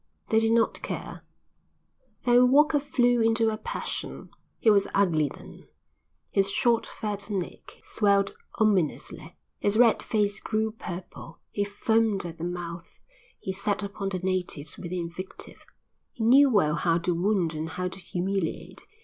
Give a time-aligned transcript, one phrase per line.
[0.31, 1.23] They did not care.
[2.23, 4.31] Then Walker flew into a passion.
[4.57, 5.67] He was ugly then.
[6.31, 12.43] His short fat neck swelled ominously, his red face grew purple, he foamed at the
[12.45, 12.99] mouth.
[13.39, 15.63] He set upon the natives with invective.
[16.13, 18.87] He knew well how to wound and how to humiliate.